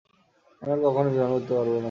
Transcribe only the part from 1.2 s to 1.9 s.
উড়াতে পারবো না।